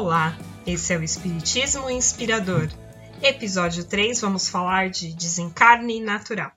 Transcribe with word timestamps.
Olá, 0.00 0.38
esse 0.64 0.94
é 0.94 0.96
o 0.96 1.02
Espiritismo 1.02 1.90
Inspirador. 1.90 2.68
Episódio 3.20 3.84
3, 3.84 4.20
vamos 4.20 4.48
falar 4.48 4.90
de 4.90 5.12
desencarne 5.12 6.00
natural. 6.00 6.52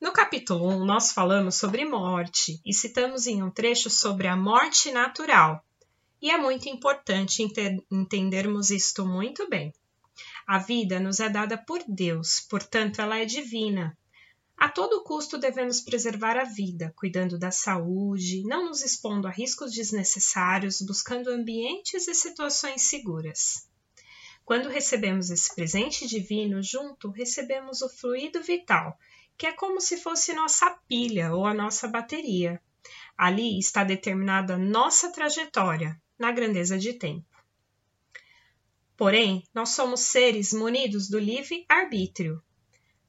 No 0.00 0.10
capítulo 0.10 0.70
1, 0.70 0.86
nós 0.86 1.12
falamos 1.12 1.56
sobre 1.56 1.84
morte 1.84 2.62
e 2.64 2.72
citamos 2.72 3.26
em 3.26 3.42
um 3.42 3.50
trecho 3.50 3.90
sobre 3.90 4.26
a 4.26 4.34
morte 4.34 4.90
natural. 4.90 5.62
E 6.22 6.30
é 6.30 6.38
muito 6.38 6.66
importante 6.66 7.46
entendermos 7.92 8.70
isto 8.70 9.04
muito 9.04 9.46
bem. 9.50 9.70
A 10.46 10.56
vida 10.56 10.98
nos 10.98 11.20
é 11.20 11.28
dada 11.28 11.58
por 11.58 11.84
Deus, 11.86 12.40
portanto, 12.48 13.02
ela 13.02 13.18
é 13.18 13.26
divina. 13.26 13.94
A 14.56 14.68
todo 14.68 15.02
custo 15.02 15.36
devemos 15.36 15.80
preservar 15.80 16.36
a 16.36 16.44
vida, 16.44 16.92
cuidando 16.96 17.38
da 17.38 17.50
saúde, 17.50 18.42
não 18.44 18.66
nos 18.66 18.82
expondo 18.82 19.26
a 19.26 19.30
riscos 19.30 19.72
desnecessários, 19.72 20.80
buscando 20.80 21.30
ambientes 21.30 22.06
e 22.06 22.14
situações 22.14 22.82
seguras. 22.82 23.68
Quando 24.44 24.68
recebemos 24.68 25.30
esse 25.30 25.54
presente 25.54 26.06
divino, 26.06 26.62
junto 26.62 27.10
recebemos 27.10 27.82
o 27.82 27.88
fluido 27.88 28.42
vital, 28.42 28.98
que 29.36 29.46
é 29.46 29.52
como 29.52 29.80
se 29.80 29.96
fosse 29.96 30.32
nossa 30.32 30.70
pilha 30.86 31.34
ou 31.34 31.46
a 31.46 31.54
nossa 31.54 31.88
bateria. 31.88 32.60
Ali 33.16 33.58
está 33.58 33.82
determinada 33.84 34.56
nossa 34.56 35.10
trajetória, 35.10 36.00
na 36.18 36.30
grandeza 36.30 36.78
de 36.78 36.92
tempo. 36.92 37.26
Porém, 38.96 39.42
nós 39.52 39.70
somos 39.70 40.00
seres 40.00 40.52
munidos 40.52 41.08
do 41.08 41.18
livre 41.18 41.64
arbítrio, 41.68 42.42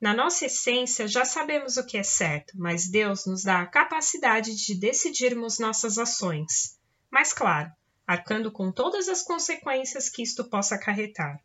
na 0.05 0.13
nossa 0.13 0.45
essência, 0.45 1.07
já 1.07 1.25
sabemos 1.25 1.77
o 1.77 1.83
que 1.83 1.97
é 1.97 2.03
certo, 2.03 2.53
mas 2.55 2.87
Deus 2.87 3.25
nos 3.25 3.41
dá 3.41 3.61
a 3.61 3.65
capacidade 3.65 4.55
de 4.55 4.75
decidirmos 4.75 5.57
nossas 5.57 5.97
ações. 5.97 6.77
Mas, 7.09 7.33
claro, 7.33 7.71
arcando 8.05 8.51
com 8.51 8.71
todas 8.71 9.09
as 9.09 9.23
consequências 9.23 10.07
que 10.07 10.21
isto 10.21 10.43
possa 10.43 10.75
acarretar. 10.75 11.41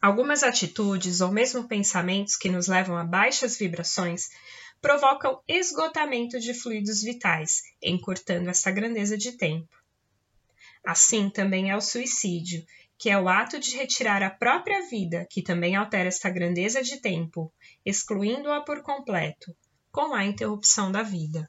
Algumas 0.00 0.42
atitudes 0.42 1.20
ou 1.20 1.30
mesmo 1.30 1.68
pensamentos 1.68 2.34
que 2.34 2.48
nos 2.48 2.66
levam 2.66 2.96
a 2.96 3.04
baixas 3.04 3.58
vibrações 3.58 4.30
provocam 4.80 5.42
esgotamento 5.46 6.40
de 6.40 6.54
fluidos 6.54 7.02
vitais, 7.02 7.60
encurtando 7.82 8.48
essa 8.48 8.70
grandeza 8.70 9.18
de 9.18 9.32
tempo. 9.32 9.68
Assim 10.82 11.28
também 11.28 11.70
é 11.70 11.76
o 11.76 11.80
suicídio, 11.82 12.64
que 12.98 13.08
é 13.08 13.16
o 13.16 13.28
ato 13.28 13.60
de 13.60 13.76
retirar 13.76 14.22
a 14.24 14.30
própria 14.30 14.82
vida, 14.88 15.26
que 15.30 15.40
também 15.40 15.76
altera 15.76 16.08
esta 16.08 16.28
grandeza 16.28 16.82
de 16.82 17.00
tempo, 17.00 17.52
excluindo-a 17.86 18.60
por 18.62 18.82
completo, 18.82 19.56
com 19.92 20.12
a 20.12 20.24
interrupção 20.24 20.90
da 20.90 21.02
vida. 21.02 21.48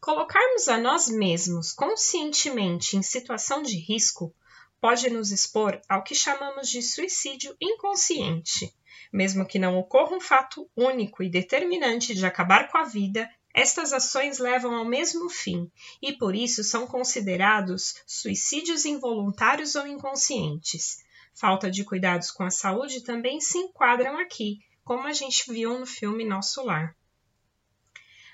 Colocarmos 0.00 0.68
a 0.68 0.78
nós 0.78 1.08
mesmos 1.08 1.72
conscientemente 1.72 2.96
em 2.96 3.02
situação 3.02 3.62
de 3.62 3.76
risco 3.76 4.32
pode 4.80 5.08
nos 5.10 5.32
expor 5.32 5.80
ao 5.88 6.04
que 6.04 6.14
chamamos 6.14 6.68
de 6.68 6.82
suicídio 6.82 7.56
inconsciente. 7.60 8.72
Mesmo 9.12 9.46
que 9.46 9.58
não 9.58 9.78
ocorra 9.78 10.14
um 10.14 10.20
fato 10.20 10.70
único 10.76 11.22
e 11.22 11.30
determinante 11.30 12.14
de 12.14 12.26
acabar 12.26 12.70
com 12.70 12.78
a 12.78 12.84
vida, 12.84 13.28
estas 13.54 13.92
ações 13.92 14.40
levam 14.40 14.74
ao 14.74 14.84
mesmo 14.84 15.30
fim 15.30 15.70
e, 16.02 16.12
por 16.12 16.34
isso, 16.34 16.64
são 16.64 16.88
considerados 16.88 17.94
suicídios 18.04 18.84
involuntários 18.84 19.76
ou 19.76 19.86
inconscientes. 19.86 21.04
Falta 21.32 21.70
de 21.70 21.84
cuidados 21.84 22.32
com 22.32 22.42
a 22.42 22.50
saúde 22.50 23.04
também 23.04 23.40
se 23.40 23.56
enquadram 23.58 24.18
aqui, 24.18 24.58
como 24.82 25.06
a 25.06 25.12
gente 25.12 25.52
viu 25.52 25.78
no 25.78 25.86
filme 25.86 26.24
Nosso 26.24 26.64
Lar. 26.64 26.96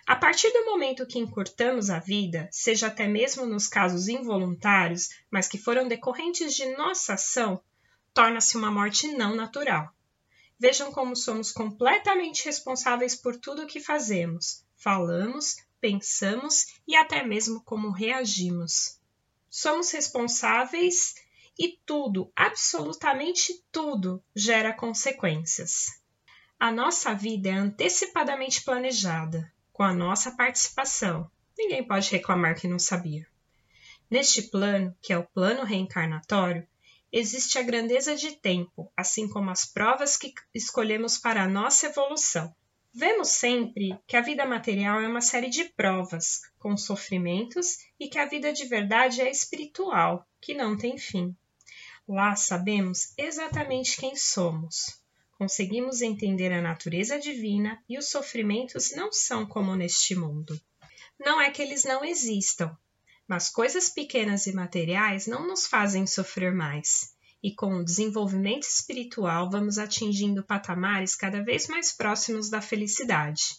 A 0.06 0.16
partir 0.16 0.50
do 0.52 0.64
momento 0.64 1.06
que 1.06 1.18
encurtamos 1.18 1.90
a 1.90 1.98
vida, 1.98 2.48
seja 2.50 2.86
até 2.86 3.06
mesmo 3.06 3.44
nos 3.44 3.68
casos 3.68 4.08
involuntários, 4.08 5.10
mas 5.30 5.46
que 5.46 5.58
foram 5.58 5.86
decorrentes 5.86 6.54
de 6.54 6.64
nossa 6.76 7.12
ação, 7.14 7.62
torna-se 8.14 8.56
uma 8.56 8.70
morte 8.70 9.06
não 9.08 9.36
natural. 9.36 9.94
Vejam 10.58 10.90
como 10.90 11.14
somos 11.14 11.52
completamente 11.52 12.44
responsáveis 12.46 13.14
por 13.14 13.36
tudo 13.36 13.62
o 13.62 13.66
que 13.66 13.80
fazemos, 13.80 14.64
falamos, 14.80 15.58
pensamos 15.80 16.80
e 16.88 16.96
até 16.96 17.22
mesmo 17.22 17.62
como 17.62 17.90
reagimos. 17.90 18.98
Somos 19.48 19.90
responsáveis 19.90 21.14
e 21.58 21.78
tudo, 21.84 22.32
absolutamente 22.34 23.62
tudo, 23.70 24.22
gera 24.34 24.72
consequências. 24.72 26.00
A 26.58 26.72
nossa 26.72 27.14
vida 27.14 27.50
é 27.50 27.52
antecipadamente 27.52 28.62
planejada, 28.62 29.52
com 29.72 29.82
a 29.82 29.92
nossa 29.92 30.30
participação. 30.32 31.30
Ninguém 31.58 31.86
pode 31.86 32.10
reclamar 32.10 32.58
que 32.58 32.68
não 32.68 32.78
sabia. 32.78 33.26
Neste 34.10 34.42
plano, 34.42 34.96
que 35.00 35.12
é 35.12 35.18
o 35.18 35.26
plano 35.26 35.62
reencarnatório, 35.62 36.66
existe 37.12 37.58
a 37.58 37.62
grandeza 37.62 38.16
de 38.16 38.32
tempo, 38.32 38.90
assim 38.96 39.28
como 39.28 39.50
as 39.50 39.64
provas 39.64 40.16
que 40.16 40.32
escolhemos 40.54 41.18
para 41.18 41.42
a 41.42 41.48
nossa 41.48 41.86
evolução. 41.86 42.54
Vemos 42.92 43.28
sempre 43.28 43.96
que 44.04 44.16
a 44.16 44.20
vida 44.20 44.44
material 44.44 45.00
é 45.00 45.06
uma 45.06 45.20
série 45.20 45.48
de 45.48 45.64
provas, 45.64 46.40
com 46.58 46.76
sofrimentos, 46.76 47.78
e 48.00 48.08
que 48.08 48.18
a 48.18 48.26
vida 48.26 48.52
de 48.52 48.64
verdade 48.64 49.20
é 49.20 49.30
espiritual, 49.30 50.26
que 50.40 50.54
não 50.54 50.76
tem 50.76 50.98
fim. 50.98 51.34
Lá 52.08 52.34
sabemos 52.34 53.14
exatamente 53.16 53.96
quem 53.96 54.16
somos. 54.16 55.00
Conseguimos 55.38 56.02
entender 56.02 56.52
a 56.52 56.60
natureza 56.60 57.16
divina 57.18 57.80
e 57.88 57.96
os 57.96 58.08
sofrimentos 58.08 58.90
não 58.90 59.12
são 59.12 59.46
como 59.46 59.76
neste 59.76 60.16
mundo. 60.16 60.60
Não 61.18 61.40
é 61.40 61.48
que 61.50 61.62
eles 61.62 61.84
não 61.84 62.04
existam, 62.04 62.76
mas 63.28 63.48
coisas 63.48 63.88
pequenas 63.88 64.48
e 64.48 64.52
materiais 64.52 65.28
não 65.28 65.46
nos 65.46 65.64
fazem 65.66 66.06
sofrer 66.08 66.52
mais 66.52 67.14
e 67.42 67.54
com 67.54 67.76
o 67.76 67.84
desenvolvimento 67.84 68.64
espiritual 68.64 69.50
vamos 69.50 69.78
atingindo 69.78 70.42
patamares 70.42 71.14
cada 71.14 71.42
vez 71.42 71.68
mais 71.68 71.92
próximos 71.92 72.50
da 72.50 72.60
felicidade. 72.60 73.56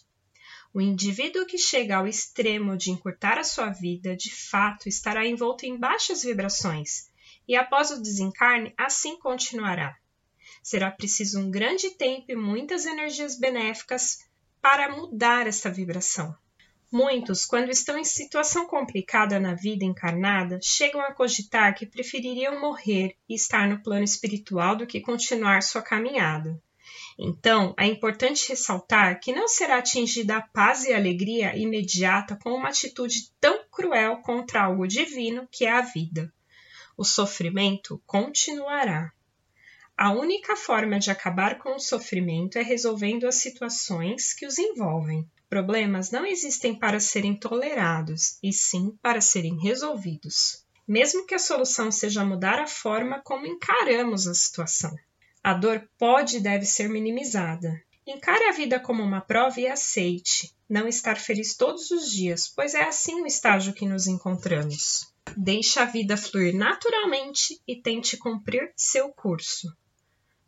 O 0.74 0.80
indivíduo 0.80 1.44
que 1.44 1.58
chega 1.58 1.96
ao 1.96 2.06
extremo 2.06 2.76
de 2.76 2.90
encurtar 2.90 3.38
a 3.38 3.44
sua 3.44 3.68
vida, 3.68 4.16
de 4.16 4.34
fato, 4.34 4.88
estará 4.88 5.26
envolto 5.26 5.66
em 5.66 5.78
baixas 5.78 6.22
vibrações, 6.22 7.10
e 7.46 7.54
após 7.54 7.90
o 7.90 8.00
desencarne, 8.00 8.72
assim 8.78 9.18
continuará. 9.18 9.96
Será 10.62 10.90
preciso 10.90 11.40
um 11.40 11.50
grande 11.50 11.90
tempo 11.90 12.30
e 12.30 12.36
muitas 12.36 12.86
energias 12.86 13.38
benéficas 13.38 14.20
para 14.62 14.96
mudar 14.96 15.46
essa 15.46 15.70
vibração. 15.70 16.34
Muitos, 16.92 17.46
quando 17.46 17.70
estão 17.70 17.96
em 17.96 18.04
situação 18.04 18.66
complicada 18.66 19.40
na 19.40 19.54
vida 19.54 19.82
encarnada, 19.82 20.58
chegam 20.62 21.00
a 21.00 21.10
cogitar 21.10 21.74
que 21.74 21.86
prefeririam 21.86 22.60
morrer 22.60 23.16
e 23.26 23.34
estar 23.34 23.66
no 23.66 23.82
plano 23.82 24.04
espiritual 24.04 24.76
do 24.76 24.86
que 24.86 25.00
continuar 25.00 25.62
sua 25.62 25.80
caminhada. 25.80 26.62
Então, 27.18 27.74
é 27.78 27.86
importante 27.86 28.46
ressaltar 28.46 29.18
que 29.20 29.32
não 29.32 29.48
será 29.48 29.78
atingida 29.78 30.36
a 30.36 30.42
paz 30.42 30.84
e 30.84 30.92
alegria 30.92 31.56
imediata 31.56 32.36
com 32.36 32.50
uma 32.50 32.68
atitude 32.68 33.30
tão 33.40 33.64
cruel 33.70 34.18
contra 34.18 34.64
algo 34.64 34.86
divino 34.86 35.48
que 35.50 35.64
é 35.64 35.72
a 35.72 35.80
vida. 35.80 36.30
O 36.94 37.04
sofrimento 37.04 38.02
continuará. 38.04 39.10
A 39.96 40.12
única 40.12 40.56
forma 40.56 40.98
de 40.98 41.10
acabar 41.10 41.56
com 41.56 41.74
o 41.74 41.80
sofrimento 41.80 42.58
é 42.58 42.62
resolvendo 42.62 43.26
as 43.26 43.36
situações 43.36 44.34
que 44.34 44.44
os 44.44 44.58
envolvem. 44.58 45.26
Problemas 45.52 46.10
não 46.10 46.24
existem 46.24 46.74
para 46.74 46.98
serem 46.98 47.36
tolerados, 47.36 48.38
e 48.42 48.54
sim 48.54 48.96
para 49.02 49.20
serem 49.20 49.60
resolvidos. 49.60 50.64
Mesmo 50.88 51.26
que 51.26 51.34
a 51.34 51.38
solução 51.38 51.92
seja 51.92 52.24
mudar 52.24 52.58
a 52.58 52.66
forma 52.66 53.20
como 53.22 53.46
encaramos 53.46 54.26
a 54.26 54.32
situação. 54.32 54.96
A 55.44 55.52
dor 55.52 55.86
pode 55.98 56.38
e 56.38 56.40
deve 56.40 56.64
ser 56.64 56.88
minimizada. 56.88 57.70
Encare 58.06 58.44
a 58.44 58.52
vida 58.52 58.80
como 58.80 59.02
uma 59.02 59.20
prova 59.20 59.60
e 59.60 59.66
aceite. 59.66 60.50
Não 60.66 60.88
estar 60.88 61.18
feliz 61.18 61.54
todos 61.54 61.90
os 61.90 62.10
dias, 62.10 62.48
pois 62.48 62.72
é 62.72 62.84
assim 62.84 63.20
o 63.20 63.26
estágio 63.26 63.74
que 63.74 63.84
nos 63.84 64.06
encontramos. 64.06 65.12
Deixe 65.36 65.78
a 65.78 65.84
vida 65.84 66.16
fluir 66.16 66.56
naturalmente 66.56 67.60
e 67.68 67.76
tente 67.76 68.16
cumprir 68.16 68.72
seu 68.74 69.10
curso. 69.10 69.68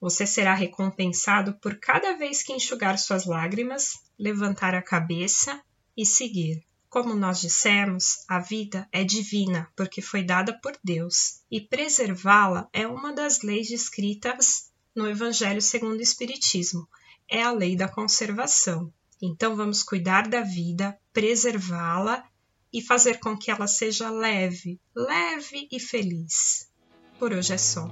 Você 0.05 0.27
será 0.27 0.53
recompensado 0.53 1.55
por 1.63 1.81
cada 1.81 2.15
vez 2.15 2.43
que 2.43 2.53
enxugar 2.53 2.99
suas 2.99 3.25
lágrimas, 3.25 4.03
levantar 4.19 4.75
a 4.75 4.83
cabeça 4.83 5.63
e 5.97 6.05
seguir. 6.05 6.63
Como 6.91 7.15
nós 7.15 7.41
dissemos, 7.41 8.23
a 8.29 8.39
vida 8.39 8.87
é 8.93 9.03
divina 9.03 9.67
porque 9.75 10.03
foi 10.03 10.23
dada 10.23 10.61
por 10.61 10.77
Deus 10.85 11.41
e 11.51 11.59
preservá-la 11.59 12.69
é 12.71 12.87
uma 12.87 13.15
das 13.15 13.41
leis 13.41 13.71
descritas 13.71 14.71
no 14.95 15.09
Evangelho 15.09 15.63
segundo 15.63 15.97
o 15.97 16.03
Espiritismo. 16.03 16.87
É 17.27 17.43
a 17.43 17.53
lei 17.53 17.75
da 17.75 17.89
conservação. 17.89 18.93
Então 19.23 19.57
vamos 19.57 19.83
cuidar 19.83 20.29
da 20.29 20.43
vida, 20.43 20.99
preservá-la 21.15 22.23
e 22.71 22.83
fazer 22.83 23.21
com 23.21 23.39
que 23.39 23.51
ela 23.51 23.67
seja 23.67 24.11
leve, 24.11 24.79
leve 24.95 25.67
e 25.73 25.81
feliz. 25.81 26.71
Por 27.19 27.33
hoje 27.33 27.55
é 27.55 27.59
só. 27.59 27.89